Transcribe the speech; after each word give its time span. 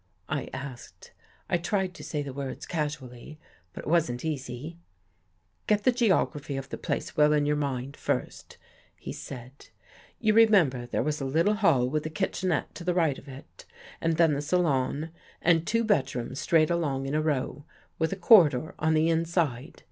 "I 0.27 0.49
asked. 0.51 1.11
I 1.47 1.57
tried 1.59 1.93
to 1.93 2.03
say 2.03 2.23
the 2.23 2.33
words 2.33 2.65
casually, 2.65 3.37
but 3.71 3.83
it 3.83 3.87
wasn't 3.87 4.25
easy." 4.25 4.79
Get 5.67 5.83
the 5.83 5.91
geography 5.91 6.57
of 6.57 6.69
the 6.69 6.77
place 6.79 7.15
well 7.15 7.33
in 7.33 7.45
your 7.45 7.55
mind 7.55 7.95
first," 7.95 8.57
he 8.97 9.13
said." 9.13 9.67
You 10.19 10.33
remember 10.33 10.87
there 10.87 11.03
was 11.03 11.21
a 11.21 11.25
little 11.25 11.53
hall 11.53 11.87
with 11.87 12.03
a 12.07 12.09
kitchenette 12.09 12.73
to 12.73 12.83
the 12.83 12.95
right 12.95 13.19
of 13.19 13.27
it. 13.27 13.65
And 14.01 14.17
then 14.17 14.33
the 14.33 14.41
salon 14.41 15.11
and 15.39 15.67
two 15.67 15.83
bedrooms 15.83 16.39
straight 16.39 16.71
along 16.71 17.05
in 17.05 17.13
a 17.13 17.21
row, 17.21 17.65
with 17.99 18.11
a 18.11 18.15
corridor 18.15 18.73
on 18.79 18.95
the 18.95 19.07
inside. 19.07 19.75